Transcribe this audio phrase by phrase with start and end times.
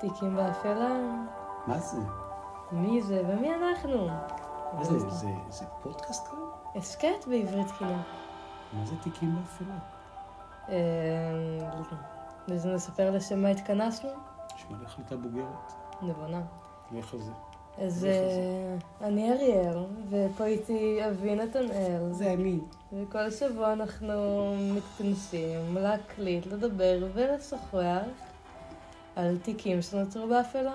[0.00, 0.88] תיקים באפלה.
[1.66, 2.00] מה זה?
[2.72, 4.06] מי זה ומי אנחנו?
[4.72, 4.98] מה זה?
[4.98, 6.38] זה, זה פודקאסט כאן?
[6.76, 7.92] הסכת בעברית כאילו.
[8.72, 9.74] מה זה תיקים באפלה?
[10.68, 11.70] אה,
[12.54, 14.10] אז נספר לשם מה התכנסנו?
[14.70, 15.72] לי החלטה בוגרת.
[16.02, 16.42] נבונה.
[16.92, 17.32] על זה.
[17.78, 22.12] אז אה, אני אריאל, ופה איתי אבי נתנאל.
[22.12, 22.58] זה אני.
[22.92, 24.14] וכל שבוע אנחנו
[24.74, 28.29] מתכנסים להקליט, לדבר ולשוחח
[29.16, 30.74] על תיקים שנוצרו באפלה.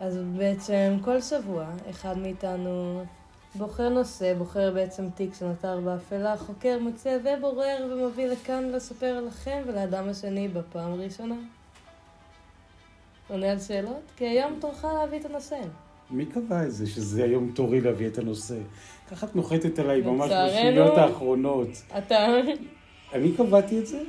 [0.00, 3.04] אז בעצם כל שבוע אחד מאיתנו
[3.54, 10.08] בוחר נושא, בוחר בעצם תיק שנותר באפלה, חוקר, מוצא ובורר ומביא לכאן לספר לכם ולאדם
[10.08, 11.34] השני בפעם הראשונה.
[13.28, 14.02] עונה על שאלות?
[14.16, 15.56] כי היום תורך להביא את הנושא.
[16.10, 18.56] מי קבע את זה, שזה היום תורי להביא את הנושא?
[19.10, 20.30] ככה את נוחתת עליי ממש.
[20.30, 21.68] בשניות האחרונות.
[21.98, 22.26] אתה...
[23.12, 24.02] אני קבעתי את זה?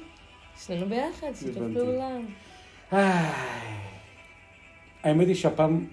[0.66, 1.64] שנינו ביחד, שיתוף.
[1.74, 2.18] פעולה.
[2.92, 3.28] האמת
[5.28, 5.86] היא שהפעם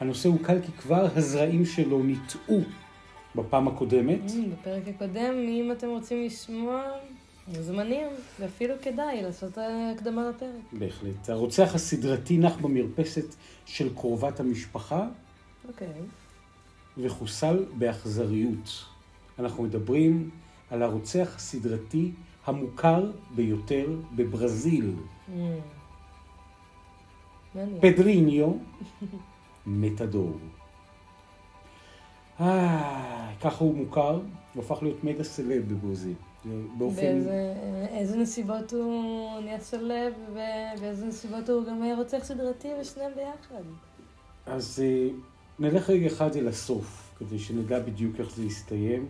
[0.00, 2.60] הנושא הוא קל כי כבר הזרעים שלו ניטעו
[3.34, 4.20] בפעם הקודמת.
[4.26, 6.82] Mm, בפרק הקודם, אם אתם רוצים לשמוע,
[7.56, 8.06] מוזמנים,
[8.40, 10.50] ואפילו כדאי לעשות הקדמה לפרק.
[10.72, 11.28] בהחלט.
[11.28, 13.34] הרוצח הסדרתי נח במרפסת
[13.66, 15.06] של קרובת המשפחה
[15.68, 15.88] אוקיי.
[16.98, 18.84] וחוסל באכזריות.
[19.38, 20.30] אנחנו מדברים
[20.70, 22.10] על הרוצח הסדרתי
[22.46, 24.92] המוכר ביותר בברזיל,
[25.28, 25.30] Mm.
[27.58, 27.80] מעניין.
[27.80, 28.52] פדריניו
[29.66, 30.38] מתדור.
[32.40, 34.20] אה, ככה הוא מוכר,
[34.54, 36.14] הוא הפך להיות מגה סלב בברזיל.
[36.78, 36.96] באופן...
[36.96, 37.54] באיזה
[37.90, 43.62] איזה נסיבות הוא נהיה סלב, ובאיזה נסיבות הוא גם רוצח סדרתי, ושניהם ביחד.
[44.46, 45.08] אז אה,
[45.58, 49.06] נלך רגע אחד אל הסוף, כדי שנדע בדיוק איך זה יסתיים.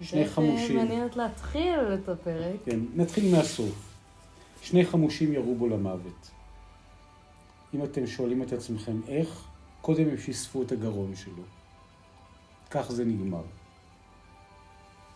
[0.00, 0.76] שני חמושים.
[0.76, 2.56] מעניינת להתחיל את הפרק.
[2.64, 3.94] כן, נתחיל מהסוף.
[4.62, 6.30] שני חמושים ירו בו למוות.
[7.74, 9.44] אם אתם שואלים את עצמכם איך,
[9.80, 11.42] קודם הם שיספו את הגרון שלו.
[12.70, 13.42] כך זה נגמר.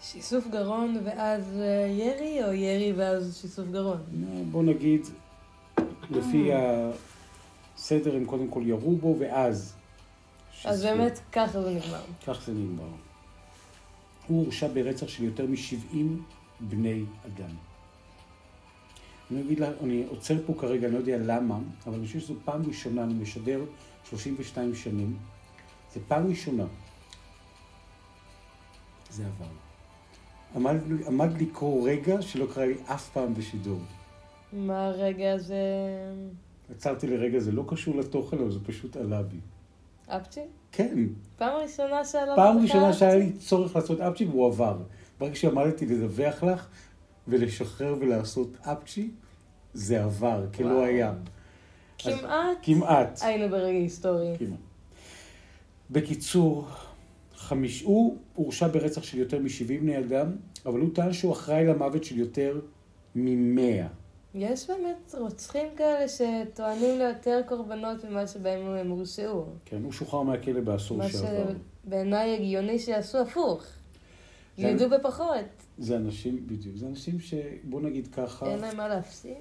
[0.01, 3.99] שיסוף גרון ואז אה, ירי, או ירי ואז שיסוף גרון?
[4.51, 5.07] בוא נגיד,
[6.11, 6.51] לפי
[7.77, 9.75] הסדר הם קודם כל ירו בו ואז
[10.53, 10.69] שיספו.
[10.69, 12.03] אז באמת, ככה זה נגמר.
[12.27, 12.89] כך זה נגמר.
[14.27, 15.97] הוא הורשע ברצח של יותר מ-70
[16.61, 17.68] בני אדם.
[19.31, 22.35] אני אגיד לה, אני עוצר פה כרגע, אני לא יודע למה, אבל אני חושב שזו
[22.45, 23.61] פעם ראשונה, אני משדר
[24.09, 25.17] 32 שנים,
[25.95, 26.65] זו פעם ראשונה.
[29.11, 29.47] זה עבר.
[30.57, 33.81] עמד, עמד לקרוא רגע שלא קרה לי אף פעם בשידור.
[34.53, 35.63] מה הרגע הזה?
[36.71, 39.41] עצרתי לרגע, זה לא קשור לתוכן, אבל זה פשוט עלה בי.
[40.07, 40.41] אפצ'י?
[40.73, 41.07] כן,
[41.37, 42.01] פעם ראשונה
[42.37, 42.99] פעם לך ראשונה אפצ'י?
[42.99, 44.79] שהיה לי צורך לעשות אפצ'י והוא עבר.
[45.19, 46.67] ברגע שעמדתי לדווח לך
[47.29, 49.11] ולשחרר ולעשות אפצ'י,
[49.75, 50.85] זה עבר, כלא וואו.
[50.85, 51.13] היה.
[51.99, 53.19] כמעט כמעט.
[53.23, 54.35] היינו ברגע היסטורי.
[54.39, 54.59] כמעט.
[55.91, 56.67] בקיצור,
[57.37, 57.83] חמיש...
[57.83, 60.37] הוא הורשע ברצח של יותר מ-70 בני אדם,
[60.67, 62.61] אבל הוא טען שהוא אחראי למוות של יותר
[63.15, 63.87] מ-100.
[64.35, 69.45] יש באמת רוצחים כאלה שטוענים ליותר קורבנות ממה שבהם הם הורשעו.
[69.65, 71.53] כן, הוא שוחרר מהכלא בעשור מה שעבר.
[71.85, 73.65] שבעיניי הגיוני שיעשו הפוך.
[74.59, 75.37] ידעו בפחות.
[75.79, 79.33] זה אנשים, בדיוק, זה אנשים שבוא נגיד ככה, אין להם מה להפסיד.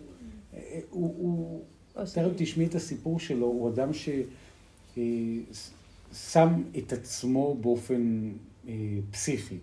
[0.54, 1.64] אה, הוא, הוא,
[2.06, 5.04] ש- תכף תשמעי את הסיפור שלו, הוא אדם ששם
[6.78, 8.32] את עצמו באופן
[8.68, 8.74] אה,
[9.12, 9.58] פסיכי.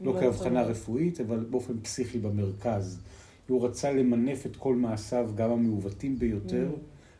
[0.00, 0.62] לא כהבחנה?
[0.62, 2.98] רפואית, אבל באופן פסיכי במרכז.
[3.48, 6.68] הוא רצה למנף את כל מעשיו, גם המעוותים ביותר,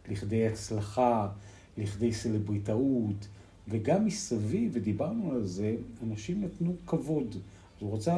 [0.09, 1.29] לכדי הצלחה,
[1.79, 3.29] לכדי סלבריטאות,
[3.69, 7.37] וגם מסביב, ודיברנו על זה, אנשים נתנו כבוד.
[7.81, 8.17] הוא רצה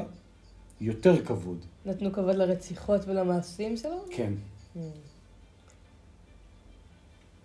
[0.80, 1.58] יותר כבוד.
[1.86, 4.04] נתנו כבוד לרציחות ולמעשים שלו?
[4.10, 4.32] כן.
[4.76, 4.78] Mm.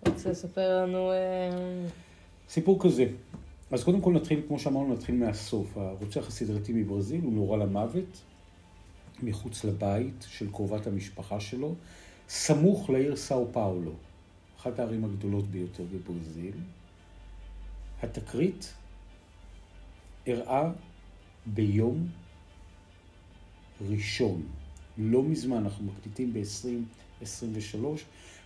[0.08, 1.12] רוצה לספר לנו...
[1.12, 1.88] אה,
[2.50, 3.06] סיפור כזה.
[3.72, 5.78] אז קודם כל נתחיל, כמו שאמרנו, נתחיל מהסוף.
[5.78, 8.22] הרוצח הסדרתי מברזיל, הוא נורה למוות
[9.24, 11.76] מחוץ לבית של קרובת המשפחה שלו,
[12.30, 13.92] סמוך לעיר סאו פאולו,
[14.60, 16.54] אחת הערים הגדולות ביותר בברזיל.
[18.04, 18.74] התקרית
[20.28, 20.72] אירעה
[21.46, 22.08] ביום
[23.90, 24.42] ראשון.
[24.98, 27.78] לא מזמן, אנחנו מקליטים ב-2023,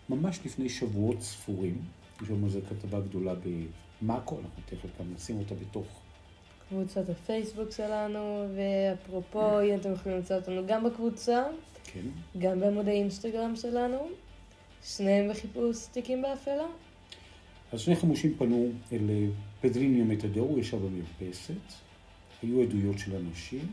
[0.09, 1.81] ממש לפני שבועות ספורים.
[2.21, 3.33] יש לנו זה כתבה גדולה
[4.01, 5.87] במאקו, אנחנו תכף גם נשים אותה בתוך...
[6.69, 11.43] קבוצת הפייסבוק שלנו, ואפרופו, אם אתם יכולים למצוא אותנו גם בקבוצה,
[11.83, 12.05] כן.
[12.37, 14.07] גם בעמוד האינסטגרם שלנו,
[14.83, 16.67] שניהם בחיפוש תיקים באפלה.
[17.71, 19.27] אז שני חמושים פנו אל אה,
[19.61, 21.53] פדריניו מתדור, הוא ישב במרפסת,
[22.41, 23.67] היו עדויות של אנשים.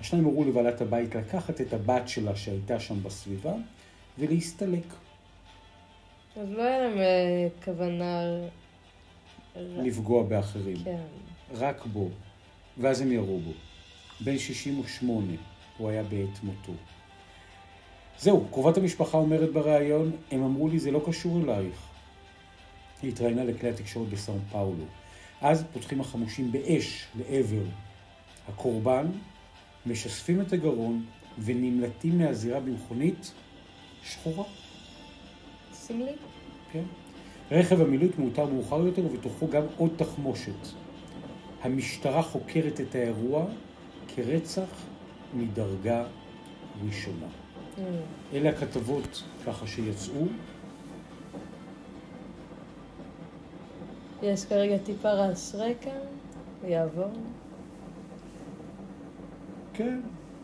[0.00, 3.54] השניים הורו לבעלת הבית לקחת את הבת שלה שהייתה שם בסביבה
[4.18, 4.86] ולהסתלק.
[6.36, 8.22] אז לא היה להם אה, כוונה...
[9.56, 10.76] לפגוע באחרים.
[10.84, 11.02] כן.
[11.54, 12.08] רק בו.
[12.78, 13.52] ואז הם ירו בו.
[14.20, 15.32] בן 68,
[15.78, 16.72] הוא היה בעת מותו.
[18.18, 21.91] זהו, קרובת המשפחה אומרת בריאיון, הם אמרו לי, זה לא קשור אלייך.
[23.02, 24.84] היא התראיינה לכלי התקשורת בסאו פאולו.
[25.40, 27.62] אז פותחים החמושים באש לעבר
[28.48, 29.06] הקורבן,
[29.86, 31.04] משספים את הגרון
[31.38, 33.32] ונמלטים מהזירה במכונית
[34.04, 34.44] שחורה.
[35.72, 36.12] סמלי.
[36.72, 36.82] כן?
[37.50, 40.68] רכב המילוט מאותר מאוחר יותר ובתוכו גם עוד תחמושת.
[41.62, 43.46] המשטרה חוקרת את האירוע
[44.14, 44.68] כרצח
[45.34, 46.04] מדרגה
[46.86, 47.26] ראשונה.
[47.26, 47.80] Mm.
[48.32, 50.26] אלה הכתבות ככה שיצאו.
[54.22, 55.90] יש כרגע טיפה רעש רקע,
[56.64, 57.10] יעבור.
[59.72, 60.00] כן,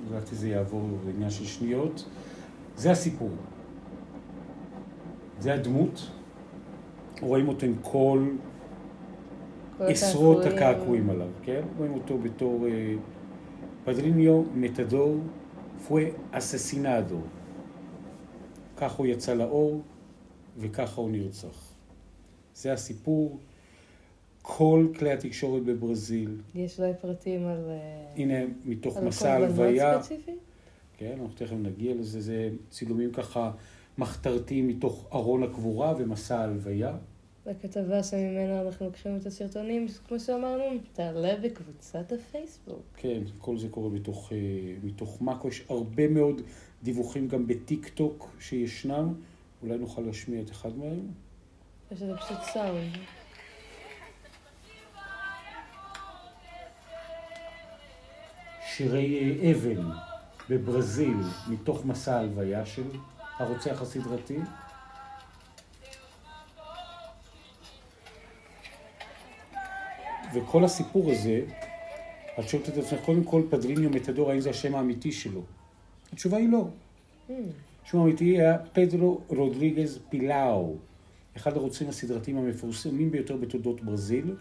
[0.07, 2.05] לדעתי זה יעבור בעניין של שניות.
[2.77, 3.31] זה הסיפור.
[5.39, 6.11] זה הדמות.
[7.21, 8.29] רואים אותו עם כל
[9.79, 10.73] כל עשרות הקעקועים.
[10.73, 11.63] הקעקועים עליו, כן?
[11.79, 12.95] רואים אותו בתור אה,
[13.85, 15.17] פדריניו מתדור
[15.89, 17.21] פואה אססינדו.
[18.77, 19.83] כך הוא יצא לאור
[20.59, 21.73] וככה הוא נרצח.
[22.55, 23.39] זה הסיפור.
[24.51, 27.65] כל כלי התקשורת בברזיל, יש אולי פרטים על...
[27.69, 28.35] אה, הנה
[28.65, 30.33] מתוך על מסע הלוויה, ספציפי?
[30.97, 33.51] כן, אנחנו תכף נגיע לזה, זה צילומים ככה
[33.99, 36.97] מחתרתיים מתוך ארון הקבורה ומסע ההלוויה.
[37.47, 42.83] בכתבה שממנה אנחנו לוקחים את הסרטונים, כמו שאמרנו, תעלה בקבוצת הפייסבוק.
[42.97, 44.39] כן, כל זה קורה מתוך, אה,
[44.83, 45.49] מתוך מאקו.
[45.49, 46.43] יש הרבה מאוד
[46.83, 49.15] דיווחים גם בטיק טוק שישנם.
[49.63, 51.01] אולי נוכל להשמיע את אחד מהם.
[51.93, 53.18] יש לזה פשוט סאונד.
[58.79, 59.83] שירי אבל
[60.51, 61.17] בברזיל,
[61.49, 62.83] מתוך מסע ההלוויה של
[63.39, 64.39] הרוצח הסדרתי.
[70.35, 71.43] וכל הסיפור הזה,
[72.41, 75.43] את שואלת את עצמך, קודם כל, פדריניו מתדור, האם זה השם האמיתי שלו?
[76.13, 76.69] התשובה היא לא.
[77.85, 80.77] שמו האמיתי היה פדרו רודריגז פילאו,
[81.37, 84.35] אחד הרוצחים הסדרתיים המפורסמים ביותר בתולדות ברזיל.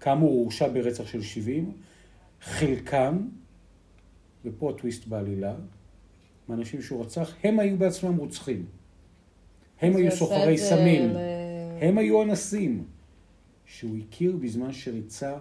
[0.00, 1.72] כאמור, הוא הורשע ברצח של 70.
[2.42, 3.18] חלקם,
[4.44, 5.54] ופה הטוויסט בעלילה,
[6.48, 8.66] מהאנשים שהוא רצח, הם היו בעצמם רוצחים.
[9.80, 11.10] הם היו סוחרי סמים.
[11.10, 11.16] ל-
[11.80, 12.84] הם היו אנסים.
[13.66, 15.36] שהוא הכיר בזמן שריצה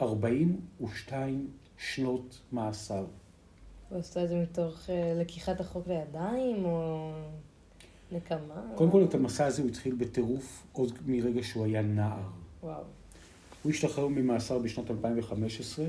[0.00, 1.48] 42
[1.78, 3.06] שנות מאסר.
[3.88, 7.10] הוא עשה את זה מתוך אה, לקיחת החוק לידיים, או
[8.12, 8.62] נקמה?
[8.74, 12.20] קודם כל, את המסע הזה הוא התחיל בטירוף עוד מרגע שהוא היה נער.
[12.62, 12.82] וואו.
[13.62, 15.86] הוא השתחרר ממאסר בשנת 2015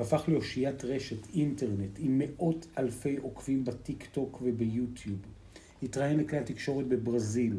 [0.00, 5.18] והפך לאושיית רשת אינטרנט עם מאות אלפי עוקבים בטיק טוק וביוטיוב.
[5.82, 7.56] התראיין לכלי התקשורת בברזיל.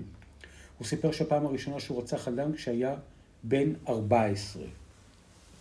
[0.77, 2.95] הוא סיפר שהפעם הראשונה שהוא רצח אדם כשהיה
[3.43, 4.63] בן 14.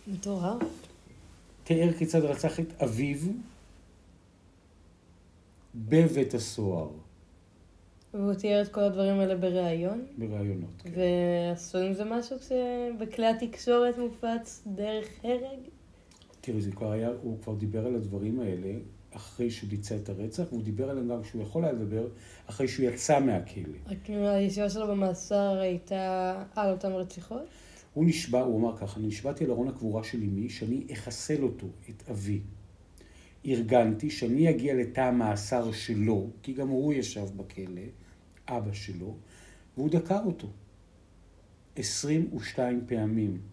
[0.07, 0.61] מטורף.
[1.63, 3.17] תיאר כיצד רצח את אביו
[5.75, 6.89] בבית הסוהר,
[8.13, 10.81] והוא תיאר את כל הדברים האלה בריאיון, בראיונות.
[10.83, 10.89] כן.
[10.95, 15.59] ועשו עם זה משהו כשבכלי התקשורת מופץ דרך הרג?
[16.41, 18.73] תראי, זה כבר היה, הוא כבר דיבר על הדברים האלה
[19.11, 22.07] אחרי שהוא ביצע את הרצח, והוא דיבר עליהם גם כשהוא יכול היה לדבר,
[22.45, 23.77] אחרי שהוא יצא מהכלא.
[23.85, 27.41] רק הישיבה שלו במאסר הייתה על אותן רציחות?
[27.93, 31.67] הוא נשבע, הוא אמר ככה, אני נשבעתי על ארון הקבורה של אמי שאני אחסל אותו,
[31.89, 32.41] את אבי.
[33.45, 37.81] ארגנתי שאני אגיע לתא המאסר שלו, כי גם הוא ישב בכלא,
[38.47, 39.15] אבא שלו,
[39.77, 40.47] והוא דקר אותו.
[41.75, 43.50] 22 פעמים.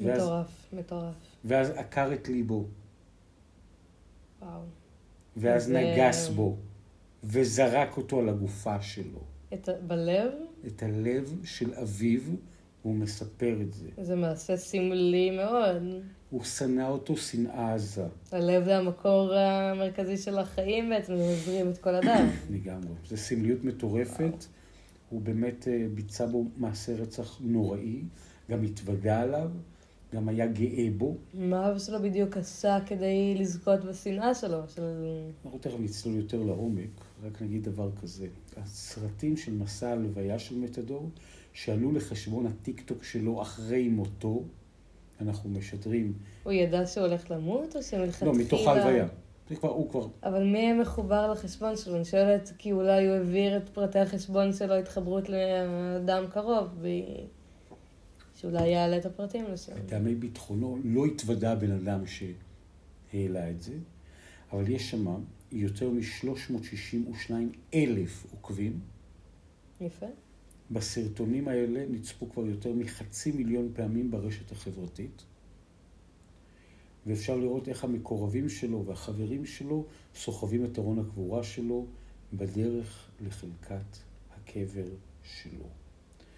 [0.00, 1.14] מטורף, מטורף.
[1.44, 2.64] ואז עקר את ליבו,
[4.42, 4.60] וואו.
[5.36, 6.56] ואז זה- נגס בו,
[7.24, 9.20] וזרק אותו על הגופה שלו.
[9.54, 9.72] את ה...
[9.86, 10.30] בלב?
[10.66, 12.20] את הלב של אביו,
[12.82, 13.88] הוא מספר את זה.
[14.02, 15.82] זה מעשה סמלי מאוד.
[16.30, 21.78] הוא שנא אותו שנאה עזה, הלב זה המקור המרכזי של החיים בעצם, זה מזרים את
[21.78, 22.28] כל הדם.
[22.50, 22.88] לגמרי.
[23.08, 24.44] זו סמליות מטורפת.
[25.10, 28.02] הוא באמת אה, ביצע בו מעשה רצח נוראי,
[28.50, 29.50] גם התוודה עליו,
[30.14, 31.16] גם היה גאה בו.
[31.34, 34.58] מה אבא שלו בדיוק עשה כדי לזכות בשנאה שלו?
[34.68, 34.82] של...
[35.44, 38.26] אנחנו תכף נצלול יותר לעומק, רק נגיד דבר כזה.
[38.56, 41.08] הסרטים של מסע הלוויה של מתדור,
[41.52, 44.42] שעלו לחשבון הטיקטוק שלו אחרי מותו,
[45.20, 46.12] אנחנו משדרים,
[46.42, 48.32] הוא ידע שהוא הולך למות, או שמלכתחילה...
[48.32, 49.06] לא, מתוך ההלוויה.
[49.48, 51.96] זה כבר, הוא כבר, אבל מי יהיה מחובר לחשבון שלו?
[51.96, 56.86] אני שואלת, כי אולי הוא העביר את פרטי החשבון שלו, התחברות לאדם קרוב, ב...
[58.40, 59.72] שאולי יעלה את הפרטים לשם.
[59.84, 63.74] מטעמי ביטחונו, לא התוודה הבן אדם שהעלה את זה,
[64.52, 65.06] אבל יש שם
[65.52, 67.32] יותר מ-362
[67.74, 68.80] אלף עוקבים,
[69.80, 70.06] יפה.
[70.70, 75.22] בסרטונים האלה נצפו כבר יותר מחצי מיליון פעמים ברשת החברתית,
[77.06, 81.86] ואפשר לראות איך המקורבים שלו והחברים שלו סוחבים את ארון הקבורה שלו
[82.32, 83.96] בדרך לחלקת
[84.36, 84.86] הקבר
[85.22, 85.66] שלו.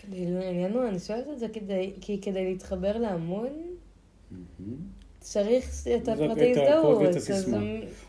[0.02, 3.48] כדי לעניין הוא, אני שואלת את זה כדי, כי כדי להתחבר להמון,
[4.30, 4.76] מהמם.
[5.20, 7.02] צריך את הפרטי הזדהות.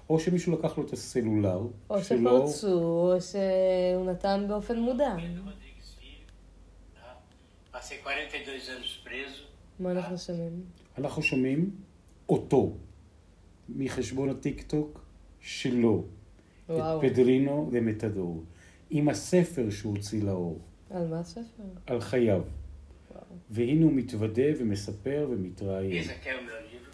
[0.09, 5.15] או שמישהו לקח לו את הסלולר או שלו, שפרצו, או שהוא נתן באופן מודע.
[5.15, 6.27] Pedro Rodrigues Filho,
[6.95, 7.77] tá?
[7.77, 9.43] Passei 42 anos preso.
[9.79, 10.63] מה אנחנו שומעים?
[10.97, 11.71] אנחנו שומעים
[12.29, 12.73] אותו
[13.69, 15.05] מחשבון הטיק-טוק
[15.39, 16.03] שלו,
[16.69, 17.00] וואו.
[17.00, 18.43] את פדרינו ומטדור,
[18.89, 20.59] עם הספר שהוא הוציא לאור,
[20.92, 21.62] על מה הספר?
[21.87, 22.42] על חייו.
[23.11, 23.23] וואו.
[23.50, 26.02] והנה הוא מתוודה ומספר ומתראיין.
[26.02, 26.90] Esse aqui é o meu livro.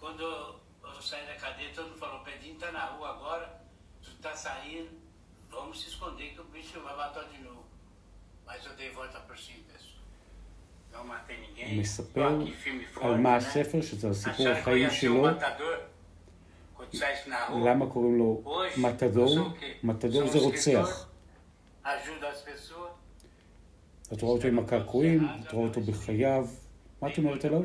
[0.00, 3.46] Quando eu saí da cadeia, todo mundo falou, Pedrinho tá na rua agora,
[4.02, 4.90] tu tá saindo,
[5.50, 7.64] vamos se esconder que o bicho vai matar de novo.
[8.46, 10.02] Mas eu dei volta por cima, pessoal.
[10.92, 11.68] Não matei ninguém.
[11.70, 13.36] הוא מספר Tô aqui firme e forte, על מה né?
[13.36, 15.78] הספר, שזה על סיפור Achando que eu החיים ia ser um שלו, matador.
[16.76, 19.28] Quando saísse na rua, למה קוראים לו hoje, מתדור?
[19.28, 19.74] eu sou o quê?
[19.84, 21.08] מתדור Sou זה um רוצח.
[24.13, 26.47] את רואה אותו עם הקעקועים, את רואה אותו בחייו.
[27.01, 27.61] מה את אומרת עליו?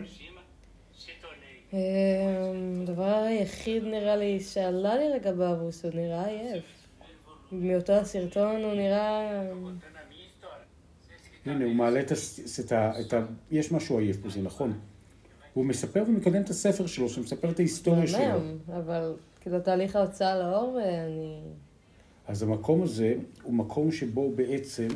[1.72, 1.78] אמ,
[2.82, 6.64] הדבר היחיד נראה לי שעלה לי לגביו הוא שהוא נראה עייף.
[7.52, 9.42] מאותו הסרטון הוא נראה...
[10.42, 10.46] tá
[11.46, 13.26] הנה, הוא מעלה את ה...
[13.50, 14.78] יש משהו עייף בזה, נכון.
[15.54, 18.40] הוא מספר ומקדם את הספר שלו, שמספר את ההיסטוריה שלו.
[18.68, 21.40] אבל כאילו תהליך ההוצאה לאור, אני...
[22.26, 24.88] אז המקום הזה הוא מקום שבו בעצם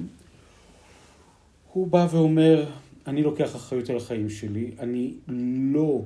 [1.72, 2.70] הוא בא ואומר,
[3.06, 5.14] אני לוקח אחריות על החיים שלי, אני
[5.72, 6.02] לא,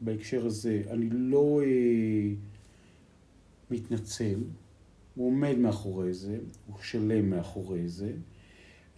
[0.00, 2.32] בהקשר הזה, אני לא אה,
[3.70, 4.40] מתנצל,
[5.14, 8.12] הוא עומד מאחורי זה, הוא שלם מאחורי זה,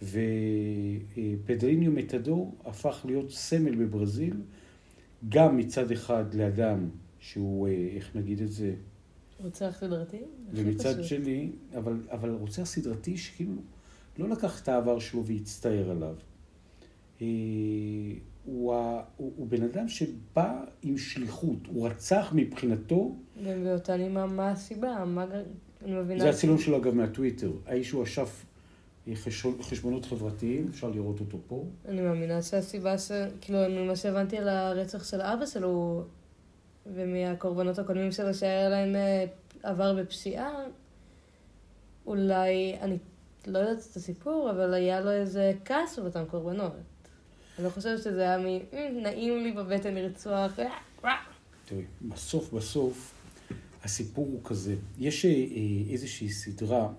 [0.01, 4.41] ופדריניו מתדור הפך להיות סמל בברזיל,
[5.29, 6.89] גם מצד אחד לאדם
[7.19, 8.73] שהוא, אה, איך נגיד את זה,
[9.39, 10.17] רוצח סדרתי?
[10.53, 11.03] ומצד.
[11.03, 13.53] שני, אבל, אבל רוצח סדרתי שכאילו
[14.17, 16.15] לא לקח את העבר שלו והצטער עליו.
[17.21, 17.27] אה,
[18.45, 24.49] הוא, ה- הוא, הוא בן אדם שבא עם שליחות, הוא רצח מבחינתו, ובאותה נימה, מה
[24.51, 25.05] הסיבה?
[25.05, 25.25] מה...
[25.85, 26.19] אני מבינה...
[26.23, 28.45] זה הצילום שלו אגב מהטוויטר, האיש הוא אשף
[29.07, 31.65] אה, חשבון- חשבונות חברתיים, אפשר לראות אותו פה.
[31.87, 33.11] אני מאמינה שהסיבה ש...
[33.41, 36.03] כאילו, ממה שהבנתי על הרצח של אבא שלו,
[36.85, 39.25] ומהקורבנות הקודמים שלו שהיה להם אה,
[39.63, 40.51] עבר בפשיעה,
[42.05, 42.97] אולי, אני
[43.47, 46.71] לא יודעת את הסיפור, אבל היה לו איזה כעס על אותם קורבנות.
[47.57, 48.45] אני לא חושבת שזה היה מ...
[48.45, 48.59] "אמ,
[49.01, 50.69] נעים לי בבטן לרצוח, אה,
[51.05, 51.09] אה."
[51.65, 53.13] תראי, בסוף בסוף
[53.83, 55.31] הסיפור הוא כזה, יש אה,
[55.89, 56.89] איזושהי סדרה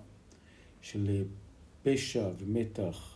[0.81, 1.21] של אה,
[1.83, 3.15] פשע ומתח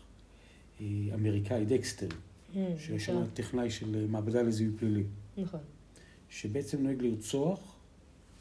[0.82, 2.08] אה, אמריקאי, דקסטר,
[2.56, 5.04] אמ, שיש שם טכנאי של מעבדה לזיהוי פלילי,
[5.38, 5.60] נכון.
[6.30, 7.76] שבעצם נוהג לרצוח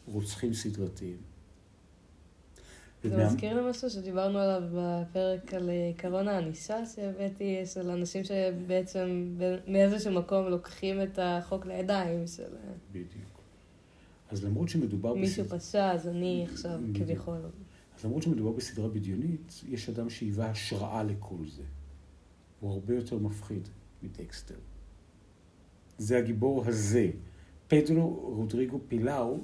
[0.06, 1.16] רוצחים סדרתיים.
[3.04, 9.36] זה מזכיר לי משהו שדיברנו עליו בפרק על אה, עקרון הענישה שהבאתי, של אנשים שבעצם
[9.66, 13.38] מאיזשהו מקום לוקחים את החוק לידיים של אה, בדיוק.
[14.30, 16.96] אז למרות שמדובר מישהו פשע, אז אני עכשיו בדיוק.
[16.96, 17.38] כביכול.
[17.98, 21.62] אז למרות שמדובר בסדרה בדיונית, יש אדם שהיווה השראה לכל זה.
[22.60, 23.68] הוא הרבה יותר מפחיד
[24.02, 24.54] מדקסטר.
[25.98, 27.10] זה הגיבור הזה.
[27.68, 29.38] פדרו רודריגו פילאו,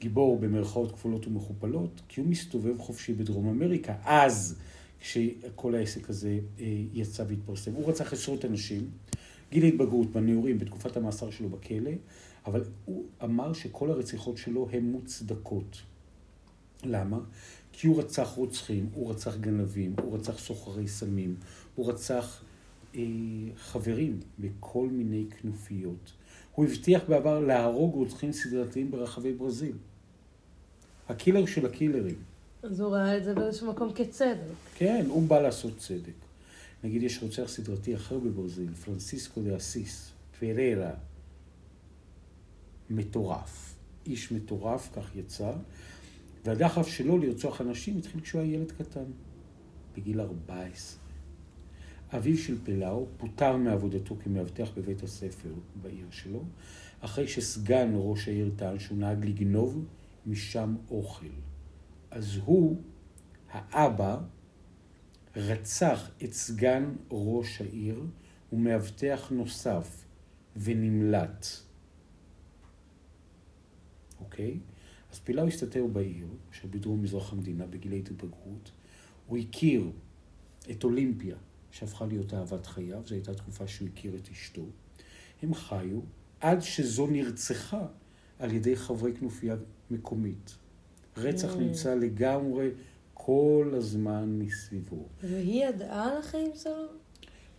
[0.00, 3.94] גיבור במרכאות כפולות ומכופלות, כי הוא מסתובב חופשי בדרום אמריקה.
[4.04, 4.58] אז,
[5.00, 7.72] כשכל העסק הזה אה, יצא והתפרסם.
[7.72, 8.90] הוא רצח עשרות אנשים,
[9.50, 11.90] גיל ההתבגרות בנעורים בתקופת המאסר שלו בכלא,
[12.46, 15.82] אבל הוא אמר שכל הרציחות שלו הן מוצדקות.
[16.84, 17.18] למה?
[17.72, 21.34] כי הוא רצח רוצחים, הוא רצח גנבים, הוא רצח סוחרי סמים,
[21.74, 22.42] הוא רצח
[22.94, 23.02] אה,
[23.56, 26.12] חברים בכל מיני כנופיות.
[26.56, 29.76] הוא הבטיח בעבר להרוג רוצחים סדרתיים ברחבי ברזיל.
[31.08, 32.16] הקילר של הקילרים.
[32.62, 34.38] אז הוא ראה את זה באיזשהו מקום כצדק.
[34.74, 36.12] כן, הוא בא לעשות צדק.
[36.84, 40.10] נגיד יש רוצח סדרתי אחר בברזיל, פרנסיסקו דה אסיס,
[40.40, 40.90] פררה.
[42.90, 43.74] מטורף.
[44.06, 45.52] איש מטורף, כך יצא.
[46.44, 49.04] והדחף שלו לרצוח אנשים התחיל כשהוא היה ילד קטן,
[49.96, 51.05] בגיל 14.
[52.12, 56.44] אביו של פלאו פוטר מעבודתו כמאבטח בבית הספר בעיר שלו,
[57.00, 59.84] אחרי שסגן ראש העיר טען שהוא נהג לגנוב
[60.26, 61.26] משם אוכל.
[62.10, 62.82] אז הוא,
[63.50, 64.18] האבא,
[65.36, 68.02] רצח את סגן ראש העיר
[68.52, 70.04] ומאבטח נוסף
[70.56, 71.46] ונמלט.
[74.20, 74.58] אוקיי?
[75.12, 78.70] אז פילאו הסתתר בעיר, אשר בדרום מזרח המדינה, בגילי התבגרות.
[79.26, 79.90] הוא הכיר
[80.70, 81.36] את אולימפיה,
[81.70, 84.62] שהפכה להיות אהבת חייו, זו הייתה תקופה שהוא הכיר את אשתו.
[85.42, 86.00] הם חיו
[86.40, 87.86] עד שזו נרצחה
[88.38, 89.56] על ידי חברי כנופיה
[89.90, 90.56] מקומית.
[91.16, 91.58] רצח Mm.
[91.58, 92.70] נמצא לגמרי
[93.14, 95.06] כל הזמן מסביבו.
[95.22, 96.72] והיא ידעה על החיים שלו?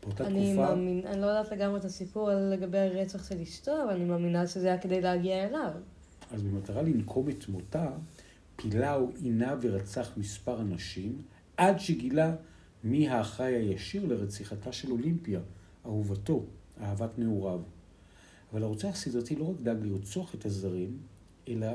[0.03, 3.93] באותה אני תקופה, מאמין, אני לא יודעת לגמרי את הסיפור לגבי הרצח של אשתו, אבל
[3.93, 5.71] אני מאמינה שזה היה כדי להגיע אליו.
[6.31, 7.89] אז במטרה לנקום את מותה,
[8.55, 11.21] פילאו עינה ורצח מספר אנשים,
[11.57, 12.35] עד שגילה
[12.84, 15.39] מי האחראי הישיר לרציחתה של אולימפיה,
[15.86, 16.46] אהובתו,
[16.81, 17.62] אהבת נעוריו.
[18.51, 20.98] אבל הרוצח הסדרתי לא רק דאג לרצוח את הזרים,
[21.48, 21.67] אלא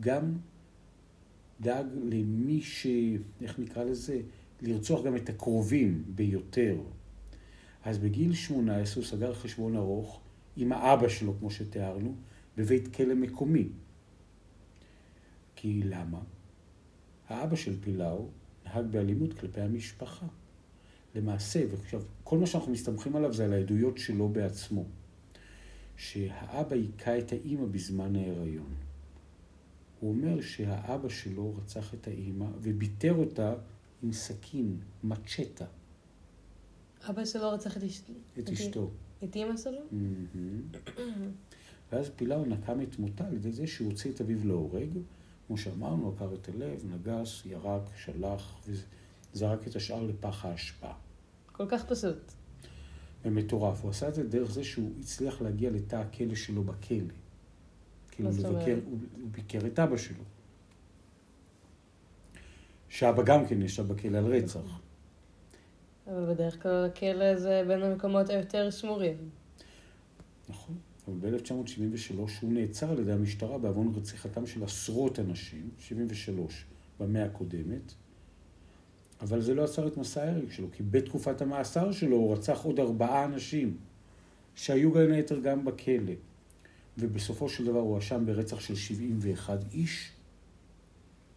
[0.00, 0.32] גם
[1.60, 2.86] דאג למי ש...
[3.40, 4.20] איך נקרא לזה?
[4.62, 6.76] לרצוח גם את הקרובים ביותר.
[7.84, 10.20] אז בגיל 18 הוא סגר חשבון ארוך
[10.56, 12.14] עם האבא שלו, כמו שתיארנו,
[12.56, 13.68] בבית כלא מקומי.
[15.56, 16.20] כי למה?
[17.28, 18.28] האבא של פילאו
[18.66, 20.26] נהג באלימות כלפי המשפחה.
[21.14, 24.84] למעשה, ועכשיו, כל מה שאנחנו מסתמכים עליו זה על העדויות שלו בעצמו.
[25.96, 28.74] שהאבא היכה את האימא בזמן ההיריון.
[30.00, 33.54] הוא אומר שהאבא שלו רצח את האימא וביטר אותה
[34.02, 35.66] עם סכין, מצ'טה,
[37.10, 38.12] אבא שלו רצח את אשתו.
[38.38, 38.90] את אשתו.
[39.24, 39.78] את אימא שלו?
[41.92, 44.88] ואז פילאו נקם את מותה על ידי זה שהוא הוציא את אביו להורג.
[45.52, 48.54] כמו שאמרנו, עקר את הלב, נגס, ירק, שלח
[49.32, 50.90] וזרק את השאר לפח האשפה.
[51.52, 52.32] כל כך פשוט.
[53.24, 53.82] ומטורף.
[53.82, 56.98] הוא עשה את זה דרך זה שהוא הצליח להגיע לתא הכלא שלו בכלא.
[58.10, 58.66] כאילו לבקר, אומרת?
[58.66, 60.24] הוא, הוא ביקר את אבא שלו.
[62.88, 64.80] שאבא גם כן ישב בכלא על רצח.
[66.06, 69.30] אבל בדרך כלל הכלא זה בין המקומות היותר שמורים.
[70.48, 70.76] נכון.
[71.08, 76.64] אבל ב-1973 הוא נעצר על ידי המשטרה בעוון רציחתם של עשרות אנשים, 73
[77.00, 77.92] במאה הקודמת,
[79.20, 82.80] אבל זה לא עצר את מסע ההרג שלו, כי בתקופת המאסר שלו הוא רצח עוד
[82.80, 83.76] ארבעה אנשים,
[84.54, 86.12] שהיו בין היתר גם בכלא.
[86.98, 90.12] ובסופו של דבר הוא הואשם ברצח של 71 איש,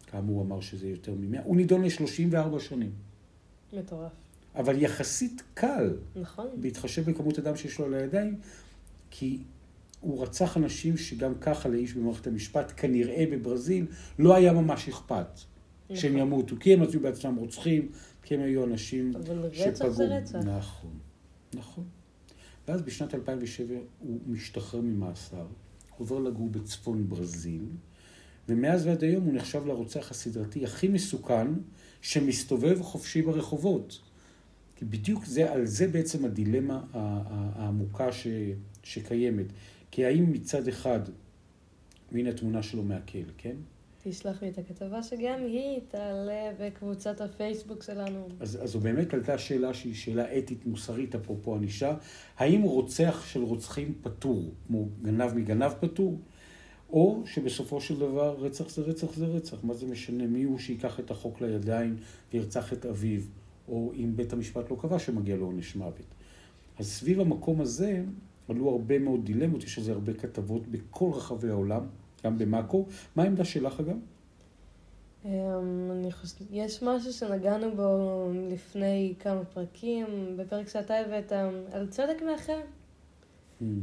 [0.06, 2.90] כאמור אמר שזה יותר מ-100, הוא נידון ל-34 שנים.
[3.72, 4.12] מטורף.
[4.54, 6.46] אבל יחסית קל, נכון.
[6.60, 8.38] בהתחשב בכמות הדם שיש לו על הידיים,
[9.10, 9.38] כי
[10.06, 13.86] הוא רצח אנשים שגם ככה לאיש במערכת המשפט, כנראה בברזיל,
[14.18, 15.40] לא היה ממש אכפת
[15.94, 16.26] שהם נכון.
[16.26, 17.88] ימותו, כי הם מצאו בעצמם רוצחים,
[18.22, 20.38] כי הם היו אנשים אבל רצח זה רצח.
[20.38, 20.98] נכון,
[21.54, 21.84] נכון.
[22.68, 25.46] ואז בשנת 2007 הוא משתחרר ממאסר,
[25.98, 27.64] עובר לגור בצפון ברזיל,
[28.48, 31.48] ומאז ועד היום הוא נחשב לרוצח הסדרתי הכי מסוכן
[32.00, 34.00] שמסתובב חופשי ברחובות.
[34.76, 38.26] כי בדיוק זה, על זה בעצם הדילמה העמוקה ש,
[38.82, 39.46] שקיימת.
[39.90, 41.00] כי האם מצד אחד,
[42.12, 43.56] והנה התמונה שלו מהכלא, כן?
[44.02, 48.28] תשלח לי את הכתבה שגם היא תעלה בקבוצת הפייסבוק שלנו.
[48.40, 51.96] אז, אז זו באמת עלתה שאלה שהיא שאלה אתית מוסרית, אפרופו ענישה.
[52.36, 56.18] האם רוצח של רוצחים פטור, כמו גנב מגנב פטור,
[56.90, 59.64] או שבסופו של דבר רצח זה רצח זה רצח.
[59.64, 61.96] מה זה משנה מי הוא שייקח את החוק לידיים
[62.32, 63.20] וירצח את אביו,
[63.68, 66.14] או אם בית המשפט לא קבע שמגיע לו עונש מוות.
[66.78, 68.02] אז סביב המקום הזה
[68.48, 71.86] עלו הרבה מאוד דילמות, יש על זה הרבה כתבות בכל רחבי העולם,
[72.24, 72.86] גם במאקו.
[73.16, 73.96] מה העמדה שלך אגב?
[75.24, 80.06] אמ, אני חושבת, יש משהו שנגענו בו לפני כמה פרקים,
[80.36, 81.32] בפרק שאתה הבאת,
[81.72, 82.60] על צדק מאחה.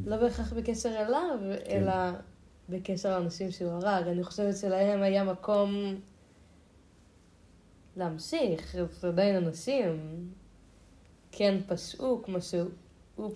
[0.05, 1.93] לא בהכרח בקשר אליו, אלא
[2.69, 4.07] בקשר לאנשים שהוא הרג.
[4.07, 5.95] אני חושבת שלהם היה מקום
[7.97, 9.99] להמשיך, זה עדיין אנשים.
[11.31, 12.69] כן פשעו כמו שהוא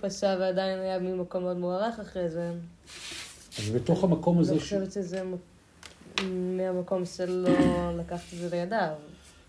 [0.01, 2.51] פשע ועדיין היה ממקום מאוד מוערך אחרי זה.
[3.59, 4.51] אז בתוך המקום הזה...
[4.51, 5.23] אני ש- חושבת שזה
[6.29, 7.49] מהמקום שלו
[7.97, 8.93] לקחת את זה לידיו.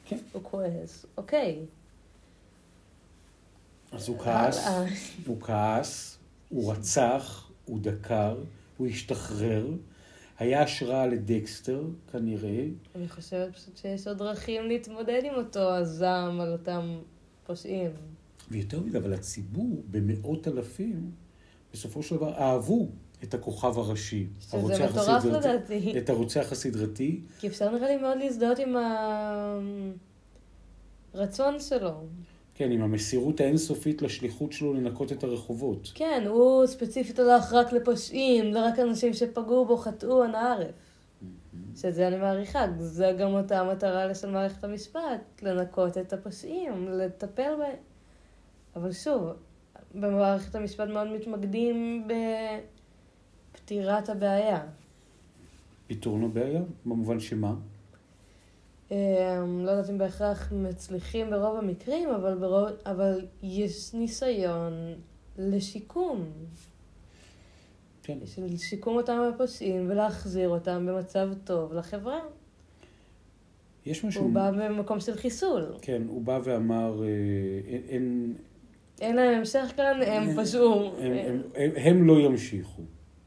[0.05, 0.17] כן.
[0.33, 1.59] הוא כועס, אוקיי.
[3.93, 4.67] אז הוא כעס.
[5.27, 8.37] הוא כעס, הוא רצח, הוא דקר,
[8.77, 9.67] הוא השתחרר,
[10.39, 12.65] היה השראה לדקסטר, כנראה,
[12.95, 16.99] אני חושבת פשוט שיש עוד דרכים להתמודד עם אותו הזעם על אותם
[17.47, 17.91] פושעים.
[18.51, 21.11] ויותר מזה, אבל הציבור, במאות אלפים,
[21.73, 22.89] בסופו של דבר אהבו
[23.25, 24.27] את הכוכב הראשי.
[24.41, 25.99] שזה מטורף לדעתי.
[25.99, 28.77] את הרוצח הסדרתי, כי אפשר נראה לי מאוד להזדהות עם
[31.15, 31.91] הרצון שלו.
[32.55, 35.93] כן, עם המסירות האינסופית לשליחות שלו לנקות את הרחובות.
[35.95, 40.75] כן, הוא ספציפית הלך רק לפושעים, לא רק אנשים שפגעו בו, חטאו, אנא ערף.
[41.77, 47.57] שאת זה אני מעריכה, זה גם אותה המטרה של מערכת המשפט, לנקות את הפושעים, לטפל
[47.59, 47.77] בהם.
[48.81, 49.33] אבל שוב,
[49.95, 52.09] במערכת המשפט מאוד מתמקדים
[53.53, 54.61] בפתירת הבעיה.
[55.87, 57.55] פתרון הבעיה, במובן שמה?
[58.93, 64.73] אה, לא יודעת אם בהכרח מצליחים ברוב המקרים, אבל, ברוב, אבל יש ניסיון
[65.39, 66.25] לשיקום.
[68.03, 68.19] כן.
[68.25, 72.21] של שיקום אותם הפושעים ולהחזיר אותם במצב טוב לחברה.
[73.87, 74.23] יש משהו...
[74.23, 75.75] הוא בא במקום של חיסול.
[75.83, 77.09] כן, הוא בא ואמר, אה,
[77.69, 77.83] אין...
[77.89, 78.35] אין
[79.01, 80.93] אין להם המשך כאן, הם פשעו.
[81.77, 82.83] הם, לא ימשיכו.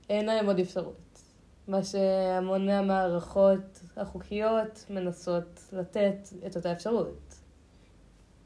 [0.10, 1.22] אין להם עוד אפשרות.
[1.68, 7.36] מה שהמוני המערכות החוקיות מנסות לתת את אותה אפשרות.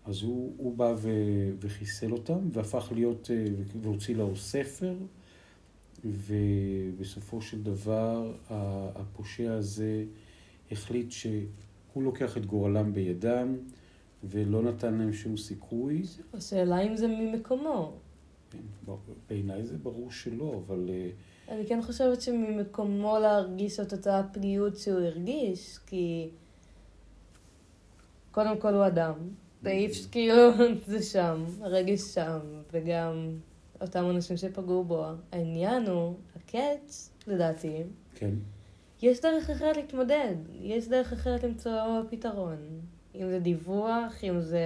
[0.06, 1.10] אז הוא, הוא בא ו,
[1.60, 3.46] וחיסל אותם, והפך להיות, אה,
[3.82, 4.94] והוציא לאור ספר,
[6.06, 8.34] ובסופו של דבר
[8.96, 10.04] הפושע הזה
[10.72, 13.56] החליט שהוא לוקח את גורלם בידם,
[14.30, 16.04] ולא נתן להם שום סיכוי.
[16.34, 17.94] השאלה אם זה ממקומו.
[18.50, 18.92] כן,
[19.30, 21.10] בעיניי זה ברור שלא, אבל אה,
[21.56, 26.30] אני כן חושבת שממקומו להרגיש את אותה פגיעות שהוא הרגיש, כי
[28.32, 29.14] קודם כל הוא אדם.
[29.64, 30.36] ואיף כאילו
[30.88, 32.40] זה שם, הרגש שם,
[32.72, 33.38] וגם
[33.82, 35.06] אותם אנשים שפגעו בו.
[35.32, 37.84] העניין הוא, הקץ, לדעתי,
[38.16, 38.32] כן.
[39.02, 41.72] יש דרך אחרת להתמודד, יש דרך אחרת למצוא
[42.10, 42.58] פתרון.
[43.19, 44.60] אם זה דיווח, אם זה...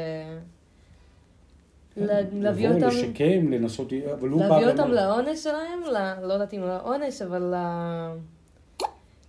[1.97, 2.87] לה- להביא לבוא, אותם...
[2.97, 5.79] לשקם, לנסות, אבל הוא בא להביא אותם לעונש שלהם,
[6.21, 8.17] לא יודעת אם לעונש, אבל ל-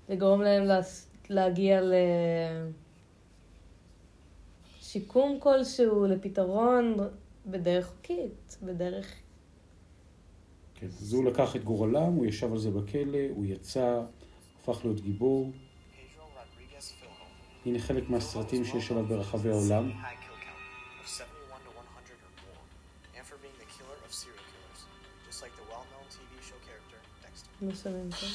[0.08, 0.62] לגרום להם
[1.30, 1.80] להגיע
[4.82, 6.96] לשיקום כלשהו, לפתרון
[7.46, 9.14] בדרך חוקית, בדרך...
[10.74, 14.00] כן, אז הוא לקח את גורלם, הוא ישב על זה בכלא, הוא יצא,
[14.62, 15.50] הפך להיות גיבור.
[17.66, 19.90] הנה חלק מהסרטים שיש עליו ברחבי העולם.
[19.90, 22.62] High kill count of 71 to 100 or more,
[23.16, 24.80] and for being the killer of serial killers,
[25.28, 27.50] just like the well-known TV show character Dexter.
[27.62, 28.28] לא שומעים טוב?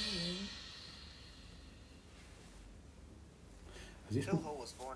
[4.09, 4.95] אז יש פה, Filho was born.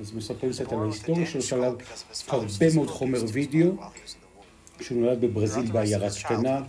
[0.00, 3.72] אז מספרים קצת על ההיסטוריה שלו, his father's הרבה מאוד חומר וידאו.
[4.78, 6.60] כשהוא נולד בברזיל בעיירה קטנה,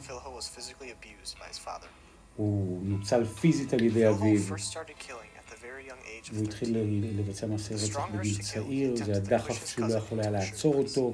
[2.39, 3.23] childhood, Filho was physically abused by his father.
[3.23, 6.29] הוא נוצל פיזית על ידי אביו, Filho first started killing at the very young age
[6.29, 7.23] of והוא התחיל 13.
[7.23, 11.13] לבצע מעשי רצח בגיל צעיר, זה הדחף שהוא לא יכול היה לעצור אותו,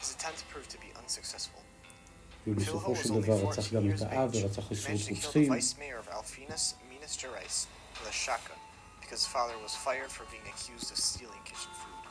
[0.00, 1.60] His attempts proved to be unsuccessful.
[2.46, 4.36] ובסופו Filho was של only דבר 14 רצח גם years את of האב age.
[4.42, 5.52] ורצח He עשרות managed to kill the רוצחים.
[5.52, 7.66] vice mayor of Alfinas, Minas Gerais,
[8.00, 8.58] with a shotgun
[9.00, 12.02] because his father was fired for being accused of stealing kitchen food.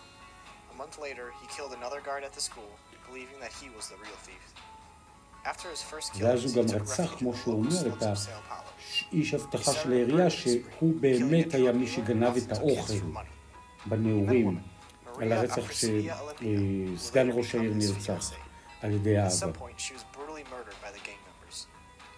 [0.74, 2.72] A month later, he killed another guard at the school,
[3.08, 4.46] believing that he was the real thief.
[5.46, 8.04] After his first ואז killings, הוא גם רצח, כמו שהוא אומר, את.
[9.12, 12.94] האיש אבטחה של העירייה, שהוא באמת היה מי שגנב את האוכל
[13.86, 14.60] בנעורים,
[15.22, 18.32] על הרצח שסגן ראש העיר נרצח
[18.82, 19.34] על ידי האבא.
[19.34, 21.68] some point, she was brutally murdered by the gang members.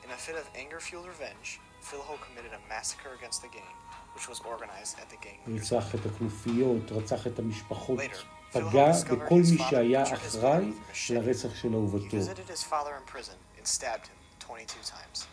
[0.05, 3.75] In a fit of anger-fueled revenge, Philho committed a massacre against the gang,
[4.16, 8.92] which was organized at the gang leader's רצח את הכנופיות, רצח את המשפחות, Later, פגע
[8.92, 11.14] Philho discovered בכל his מי father שהיה butchered his אחראי family with a machete.
[11.14, 12.16] לרצח של He אהובתו.
[12.16, 15.26] visited his father in prison and stabbed him 22 times.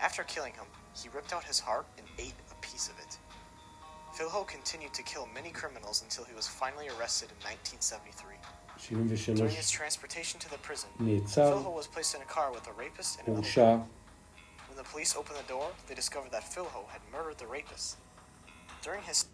[0.00, 0.66] After killing him,
[1.00, 3.12] he ripped out his heart and ate a piece of it.
[4.16, 8.36] Philho continued to kill many criminals until he was finally arrested in 1973.
[8.88, 12.66] During his 73 transportation to the prison, נעצר, Philho was placed in a car with
[12.68, 13.80] a rapist and another הורשע,
[14.68, 17.96] When the police opened the door, they discovered that Philho had murdered the rapist.
[18.87, 19.25] During his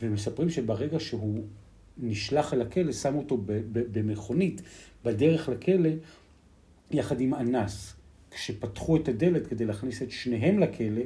[0.00, 1.44] ומספרים שברגע שהוא
[1.98, 3.38] נשלח אל הכלא, שמו אותו
[3.72, 4.62] במכונית
[5.04, 5.90] בדרך לכלא
[6.90, 7.94] יחד עם אנס.
[8.30, 11.02] כשפתחו את הדלת כדי להכניס את שניהם לכלא,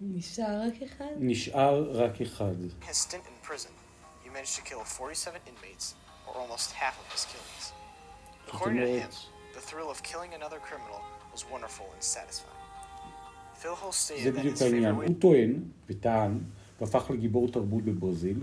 [0.00, 1.04] נשאר רק אחד?
[1.18, 2.54] נשאר רק אחד.
[2.82, 3.70] his stint in prison,
[4.24, 5.94] he managed to kill 47 inmates,
[6.26, 7.72] or almost half of his killings.
[8.46, 9.14] זאת According to him, אומרת,
[9.54, 11.00] the thrill of killing another criminal
[11.34, 12.64] was wonderful and satisfying.
[13.62, 14.94] Philho זה stated that בדיוק his העניין.
[14.94, 16.38] favorite way הוא טוען, וטען,
[16.84, 18.38] והפך לגיבור תרבות בברזיל,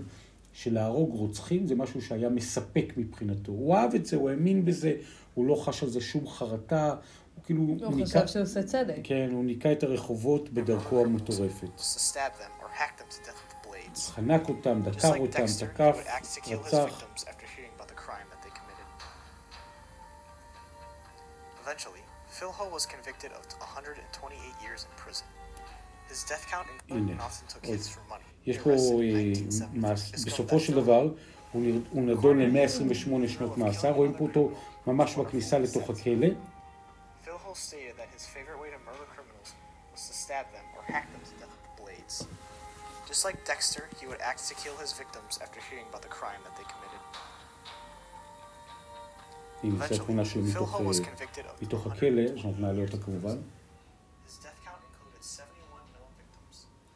[0.52, 3.52] שלהרוג רוצחים זה משהו שהיה מספק מבחינתו.
[3.52, 4.92] הוא אהב את זה, הוא האמין בזה,
[5.34, 6.88] הוא לא חש על זה שום חרטה,
[7.34, 7.62] הוא כאילו...
[7.62, 8.96] הוא ניקה- חשב שהוא עושה צדק.
[9.04, 11.68] כן, הוא ניקה את הרחובות בדרכו המטורפת.
[13.96, 15.96] חנק אותם, דקר אותם, תקף,
[16.50, 17.04] רצח.
[21.64, 22.02] Eventually,
[22.38, 25.26] Philho was convicted of 128 years in prison.
[26.90, 27.12] הנה.
[28.46, 29.92] יש פה, arrested in אה, 1970.
[29.92, 31.08] מס- בסופו של דבר,
[31.52, 31.62] הוא
[32.02, 34.50] נדון ל-128 שנות מאסר, רואים פה אותו
[34.86, 36.26] ממש בכניסה לתוך הכלא.
[43.08, 46.40] Just like Dexter, he would act to kill his victims after hearing about the crime
[46.46, 47.02] that they committed.
[49.62, 52.82] הנה, זו התמונה שלו מתוך, Philho was אה, convicted of מתוך 100 הכלא, שאנחנו נעלה
[52.82, 53.36] אותה כמובן.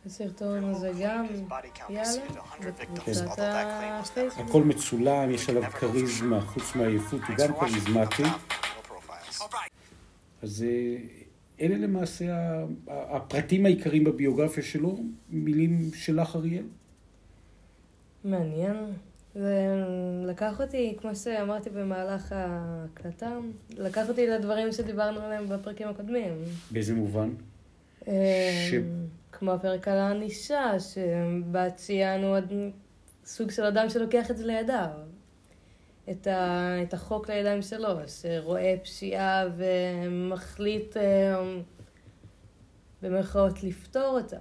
[0.07, 4.09] הסרטון הזה גם His body count יעלה exceeded 100 victims, בקבוצת although that claim was
[4.09, 4.49] never הפייסבוק.
[4.49, 7.55] הכל מצולם, יש עליו כריזמה, חוץ מהעייפות הוא גם.
[7.61, 8.23] כריזמטי.
[10.43, 10.97] אז אה,
[11.61, 12.25] אלה למעשה
[12.89, 14.99] הפרטים העיקריים בביוגרפיה שלו,
[15.31, 16.65] מילים שלך אריאל.
[18.25, 18.77] מעניין.
[19.35, 19.85] זה
[20.27, 23.39] לקח אותי, כמו שאמרתי במהלך ההקלטה,
[23.79, 26.33] לקח אותי לדברים שדיברנו עליהם בפרקים הקודמים.
[26.71, 27.31] באיזה מובן?
[28.05, 28.75] ש...
[29.39, 32.53] כמו הפרק על הענישה, שבה ציינו עוד
[33.25, 34.89] סוג של אדם שלוקח את זה לידיו.
[36.11, 36.83] את, ה...
[36.83, 41.61] את החוק לידיים שלו, שרואה פשיעה ומחליט אה,
[43.03, 44.39] במרכאות לפתור אותה.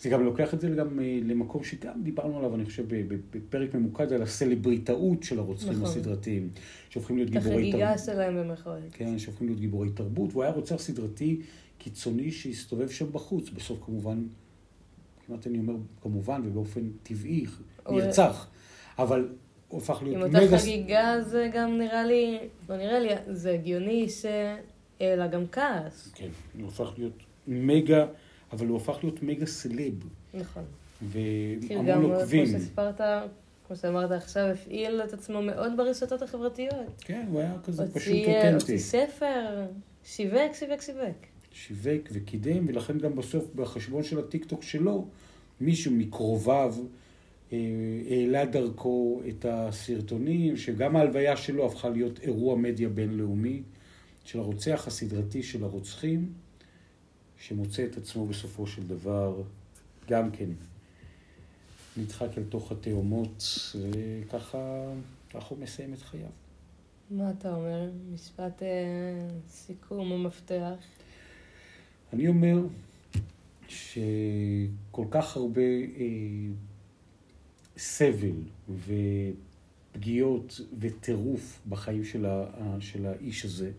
[0.00, 2.84] זה גם לוקח את זה גם אה, למקום שגם דיברנו עליו, אני חושב,
[3.30, 5.84] בפרק ממוקד על הסלבריטאות של הרוצחים נכון.
[5.84, 6.50] הסדרתיים,
[6.90, 8.04] שהופכים להיות את גיבורי החגיגה תרבות.
[8.04, 8.78] שלהם במרכאות.
[8.92, 11.40] כן, שהופכים להיות גיבורי תרבות, והוא היה רוצח סדרתי
[11.88, 13.50] קיצוני שהסתובב שם בחוץ.
[13.50, 14.26] בסוף כמובן,
[15.26, 17.46] כמעט אני אומר כמובן ובאופן טבעי,
[17.90, 18.48] נרצח.
[18.98, 19.28] אבל
[19.68, 20.58] הוא הפך עם להיות אותה מגה...
[20.58, 26.12] חגיגה זה גם נראה לי, לא נראה לי, זה הגיוני שיהיה לה גם כעס.
[26.14, 26.28] כן,
[26.60, 28.06] הוא הפך להיות מגה,
[28.52, 29.94] אבל הוא הפך להיות מגה סלב,
[30.34, 30.64] נכון.
[31.02, 32.46] והמון הוא גם, כמו עוקבים.
[32.46, 33.00] שסיפרת,
[33.66, 36.86] כמו שאמרת עכשיו, הפעיל את עצמו מאוד ברשתות החברתיות.
[37.00, 38.78] כן, הוא היה כזה פשוט הוציא, הוציא אותנטי.
[38.78, 39.66] ספר,
[40.04, 41.37] שיווק, שיווק, שיווק.
[41.66, 45.08] שיווק וקידם, ולכן גם בסוף בחשבון של הטיקטוק שלו,
[45.60, 46.74] מישהו מקרוביו
[47.52, 47.58] אה,
[48.10, 53.62] העלה דרכו את הסרטונים, שגם ההלוויה שלו הפכה להיות אירוע מדיה בינלאומי
[54.24, 56.32] של הרוצח הסדרתי של הרוצחים,
[57.38, 59.42] שמוצא את עצמו בסופו של דבר
[60.08, 60.50] גם כן
[61.96, 63.44] נדחק אל תוך התאומות,
[63.74, 64.58] וככה
[65.34, 66.30] ככה הוא מסיים את חייו.
[67.10, 67.90] מה אתה אומר?
[68.14, 70.74] משפט אה, סיכום או מפתח?
[72.12, 72.62] אני אומר
[73.68, 76.06] שכל כך הרבה אה,
[77.76, 78.36] סבל
[79.94, 82.46] ופגיעות וטירוף בחיים של, ה,
[82.80, 83.70] של האיש הזה,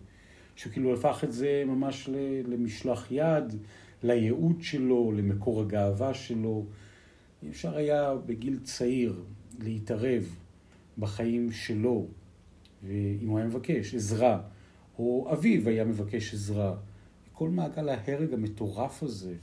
[0.56, 2.08] שהוא כאילו הפך את זה ממש
[2.48, 3.54] למשלח יד,
[4.02, 6.64] לייעוד שלו, למקור הגאווה שלו.
[7.50, 9.22] אפשר היה בגיל צעיר
[9.58, 10.36] להתערב
[10.98, 12.06] בחיים שלו,
[12.86, 14.40] ואם הוא היה מבקש עזרה,
[14.98, 16.74] או אביו היה מבקש עזרה.
[17.40, 19.34] כל מעגל ההרג המטורף הזה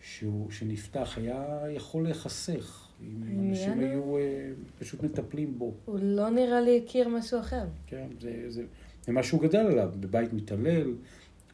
[0.00, 3.50] שהוא, שנפתח היה יכול להיחסך, אם.
[3.50, 5.74] אנשים היו אה, פשוט מטפלים בו.
[5.84, 7.64] הוא לא נראה לי הכיר משהו אחר.
[7.86, 8.62] כן, זה, זה,
[9.02, 10.94] זה מה שהוא גדל עליו, בבית מתעלל,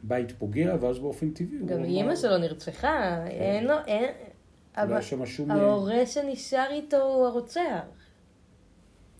[0.02, 4.04] בית פוגע, ואז באופן טבעי הוא גם אימא שלו נרצחה, אין לו, אין...
[4.04, 5.50] לא אבל היה שם שום...
[5.50, 7.84] ההורה שנשאר איתו הוא הרוצח.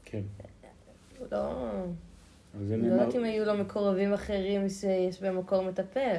[0.04, 0.22] כן,
[1.32, 1.72] לא...
[2.60, 2.74] לא.
[2.74, 6.16] יודעת אם היו לו מקורבים אחרים שיש בהם מקור מטפל.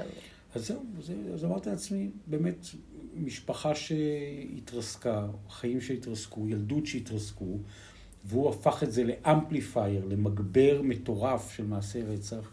[0.56, 2.68] אז זהו, זה, אז אמרתי לעצמי, באמת,
[3.16, 7.58] משפחה שהתרסקה, חיים שהתרסקו, ילדות שהתרסקו,
[8.26, 12.52] והוא הפך את זה לאמפליפייר, למגבר מטורף של מעשי רצח.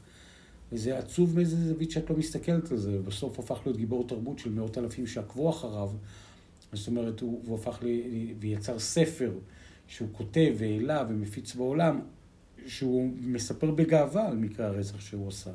[0.72, 4.50] וזה עצוב מאיזה זווית שאת לא מסתכלת על זה, ובסוף הפך להיות גיבור תרבות של
[4.50, 5.90] מאות אלפים שעקבו אחריו.
[6.72, 7.86] זאת אומרת, הוא, הוא הפך ל...
[8.40, 9.32] ויצר ספר
[9.88, 12.00] שהוא כותב והעלה ומפיץ בעולם,
[12.66, 15.50] שהוא מספר בגאווה על מקרה הרצח שהוא עשה.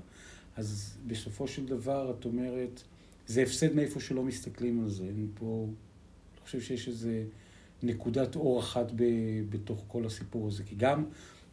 [0.59, 2.83] אז בסופו של דבר, את אומרת,
[3.27, 5.03] זה הפסד מאיפה שלא מסתכלים על זה.
[5.03, 5.65] אין פה...
[6.33, 7.23] אני חושב שיש איזה
[7.83, 9.03] נקודת אור אחת ב,
[9.49, 10.63] בתוך כל הסיפור הזה.
[10.63, 11.05] כי גם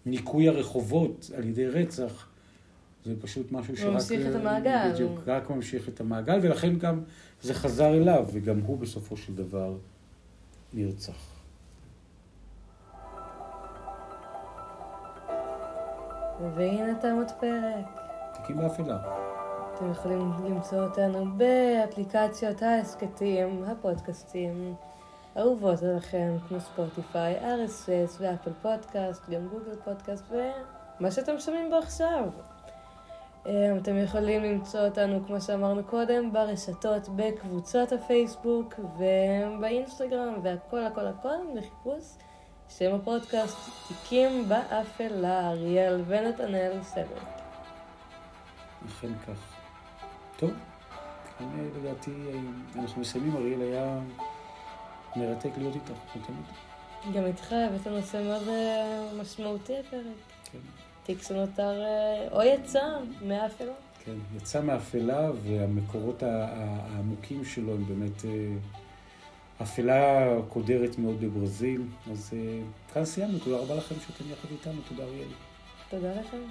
[0.07, 2.29] ניקוי הרחובות על ידי רצח,
[3.05, 3.95] זה פשוט משהו שרק...
[3.95, 4.93] ממשיך את המעגל.
[4.93, 7.01] בדיוק, רק ממשיך את המעגל, ולכן גם
[7.43, 9.77] זה חזר אליו, וגם הוא בסופו של דבר
[10.73, 11.37] נרצח.
[16.57, 18.06] והנה תם עוד פרק.
[18.37, 18.99] תיקים באפלה.
[19.75, 24.75] אתם יכולים למצוא אותנו באפליקציות ההסכתים, הפודקאסטים,
[25.39, 32.25] אהובות עליכם, כמו ספוטיפיי, RSS ואפל פודקאסט, גם גוגל פודקאסט ומה שאתם שומעים בו עכשיו.
[33.47, 41.37] אה, אתם יכולים למצוא אותנו, כמו שאמרנו קודם, ברשתות, בקבוצות הפייסבוק ובאינסטגרם והכל הכל הכל
[41.57, 42.05] בחיפוש
[42.69, 43.57] שם הפודקאסט
[43.89, 47.46] תיקים באפלה, אריאל ונתנאל סבר.
[48.87, 49.55] אכן כך.
[50.37, 50.51] טוב,
[51.39, 52.11] כאן אה, לדעתי
[52.77, 53.99] אנחנו מסיימים, אריאל היה
[55.17, 56.47] מרתק להיות איתך, כמו תמיד.
[57.15, 60.03] גם איתך הבאת נושא מאוד אה, משמעותי הפרק.
[60.53, 60.59] כן.
[61.03, 62.83] תיק שנותר אה, או יצא
[63.23, 63.73] מהאפלה.
[64.05, 68.31] כן, יצא מאפלה והמקורות העמוקים שלו הם באמת אה,
[69.63, 71.83] אפלה קודרת מאוד בברזיל.
[72.11, 72.33] אז
[72.95, 75.29] כאן סיימנו, תודה רבה לכם שאתם יחד איתנו, תודה אריאל.
[75.91, 76.43] תודה לכם.